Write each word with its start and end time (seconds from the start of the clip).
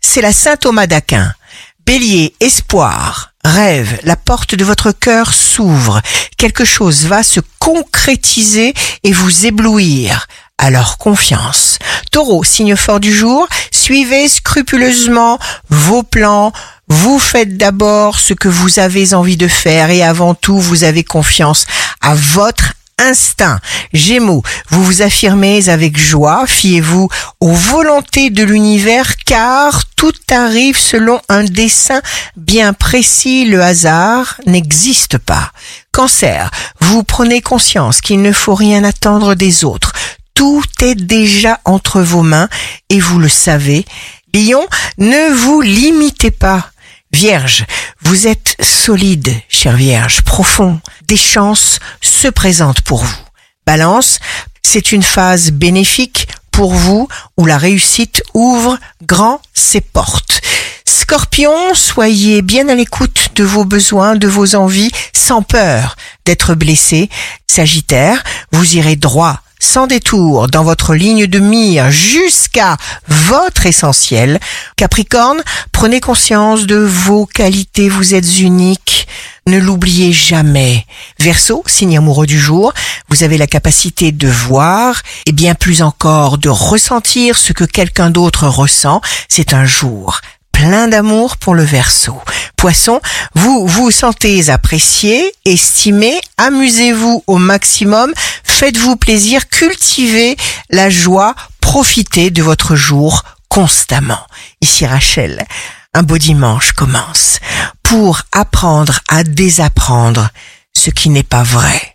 c'est 0.00 0.20
la 0.20 0.32
Saint 0.32 0.56
Thomas 0.56 0.86
d'Aquin. 0.86 1.32
Bélier, 1.84 2.34
espoir, 2.40 3.32
rêve, 3.44 4.00
la 4.02 4.16
porte 4.16 4.54
de 4.54 4.64
votre 4.64 4.90
cœur 4.92 5.32
s'ouvre. 5.32 6.00
Quelque 6.36 6.64
chose 6.64 7.06
va 7.06 7.22
se 7.22 7.40
concrétiser 7.58 8.74
et 9.04 9.12
vous 9.12 9.46
éblouir. 9.46 10.26
Alors 10.58 10.98
confiance. 10.98 11.78
Taureau, 12.10 12.42
signe 12.42 12.76
fort 12.76 12.98
du 12.98 13.14
jour, 13.14 13.46
suivez 13.70 14.28
scrupuleusement 14.28 15.38
vos 15.68 16.02
plans. 16.02 16.52
Vous 16.88 17.18
faites 17.18 17.56
d'abord 17.56 18.18
ce 18.18 18.32
que 18.32 18.48
vous 18.48 18.78
avez 18.78 19.12
envie 19.14 19.36
de 19.36 19.48
faire 19.48 19.90
et 19.90 20.02
avant 20.02 20.34
tout, 20.34 20.58
vous 20.58 20.82
avez 20.82 21.04
confiance 21.04 21.66
à 22.00 22.14
votre 22.14 22.72
instinct. 22.98 23.60
Gémeaux, 23.92 24.42
vous 24.70 24.82
vous 24.82 25.02
affirmez 25.02 25.68
avec 25.68 25.96
joie, 25.98 26.46
fiez-vous 26.46 27.08
aux 27.40 27.52
volontés 27.52 28.30
de 28.30 28.42
l'univers 28.42 29.16
car 29.16 29.84
tout 29.96 30.14
arrive 30.30 30.78
selon 30.78 31.20
un 31.28 31.44
dessin 31.44 32.00
bien 32.36 32.72
précis, 32.72 33.44
le 33.44 33.62
hasard 33.62 34.40
n'existe 34.46 35.18
pas. 35.18 35.52
Cancer, 35.92 36.50
vous 36.80 37.02
prenez 37.02 37.40
conscience 37.40 38.00
qu'il 38.00 38.22
ne 38.22 38.32
faut 38.32 38.54
rien 38.54 38.84
attendre 38.84 39.34
des 39.34 39.64
autres. 39.64 39.92
Tout 40.34 40.64
est 40.82 40.94
déjà 40.94 41.60
entre 41.64 42.00
vos 42.02 42.22
mains 42.22 42.48
et 42.90 43.00
vous 43.00 43.18
le 43.18 43.28
savez. 43.28 43.86
Lion, 44.34 44.66
ne 44.98 45.34
vous 45.34 45.62
limitez 45.62 46.30
pas. 46.30 46.70
Vierge, 47.16 47.64
vous 48.02 48.26
êtes 48.26 48.56
solide, 48.60 49.32
chère 49.48 49.74
Vierge, 49.76 50.20
profond. 50.20 50.82
Des 51.08 51.16
chances 51.16 51.78
se 52.02 52.28
présentent 52.28 52.82
pour 52.82 53.02
vous. 53.04 53.16
Balance, 53.66 54.18
c'est 54.62 54.92
une 54.92 55.02
phase 55.02 55.50
bénéfique 55.50 56.28
pour 56.50 56.74
vous 56.74 57.08
où 57.38 57.46
la 57.46 57.56
réussite 57.56 58.22
ouvre 58.34 58.78
grand 59.06 59.40
ses 59.54 59.80
portes. 59.80 60.42
Scorpion, 60.84 61.72
soyez 61.72 62.42
bien 62.42 62.68
à 62.68 62.74
l'écoute 62.74 63.30
de 63.34 63.44
vos 63.44 63.64
besoins, 63.64 64.16
de 64.16 64.28
vos 64.28 64.54
envies, 64.54 64.92
sans 65.14 65.40
peur 65.40 65.96
d'être 66.26 66.54
blessé. 66.54 67.08
Sagittaire, 67.46 68.22
vous 68.52 68.76
irez 68.76 68.96
droit 68.96 69.40
sans 69.58 69.86
détour 69.86 70.48
dans 70.48 70.64
votre 70.64 70.94
ligne 70.94 71.26
de 71.26 71.38
mire 71.38 71.90
jusqu'à 71.90 72.76
votre 73.08 73.66
essentiel. 73.66 74.38
Capricorne, 74.76 75.42
prenez 75.72 76.00
conscience 76.00 76.66
de 76.66 76.76
vos 76.76 77.26
qualités, 77.26 77.88
vous 77.88 78.14
êtes 78.14 78.40
unique. 78.40 79.08
Ne 79.46 79.58
l'oubliez 79.58 80.12
jamais. 80.12 80.84
Verseau, 81.18 81.62
signe 81.66 81.96
amoureux 81.96 82.26
du 82.26 82.38
jour, 82.38 82.72
vous 83.08 83.22
avez 83.22 83.38
la 83.38 83.46
capacité 83.46 84.12
de 84.12 84.28
voir 84.28 85.02
et 85.24 85.32
bien 85.32 85.54
plus 85.54 85.82
encore 85.82 86.38
de 86.38 86.48
ressentir 86.48 87.36
ce 87.36 87.52
que 87.52 87.64
quelqu'un 87.64 88.10
d'autre 88.10 88.48
ressent. 88.48 89.00
C'est 89.28 89.54
un 89.54 89.64
jour 89.64 90.20
plein 90.56 90.88
d'amour 90.88 91.36
pour 91.36 91.54
le 91.54 91.64
verso. 91.64 92.14
Vous 93.34 93.66
vous 93.66 93.90
sentez 93.90 94.50
apprécié, 94.50 95.32
estimé, 95.44 96.20
amusez-vous 96.36 97.22
au 97.26 97.38
maximum, 97.38 98.12
faites-vous 98.42 98.96
plaisir, 98.96 99.48
cultivez 99.48 100.36
la 100.70 100.90
joie, 100.90 101.34
profitez 101.60 102.30
de 102.30 102.42
votre 102.42 102.74
jour 102.74 103.22
constamment. 103.48 104.26
Ici 104.60 104.84
Rachel, 104.84 105.46
un 105.94 106.02
beau 106.02 106.18
dimanche 106.18 106.72
commence 106.72 107.38
pour 107.84 108.22
apprendre 108.32 108.98
à 109.08 109.22
désapprendre 109.22 110.30
ce 110.72 110.90
qui 110.90 111.08
n'est 111.08 111.22
pas 111.22 111.44
vrai. 111.44 111.94